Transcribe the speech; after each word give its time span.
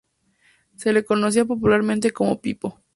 Se 0.77 0.93
le 0.93 1.05
conocía 1.05 1.45
popularmente 1.45 2.09
como 2.09 2.41
Pippo. 2.41 2.81